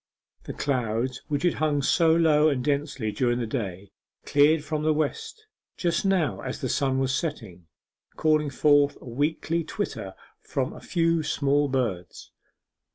[0.45, 3.91] The clouds which had hung so low and densely during the day
[4.25, 5.45] cleared from the west
[5.77, 7.67] just now as the sun was setting,
[8.15, 12.31] calling forth a weakly twitter from a few small birds.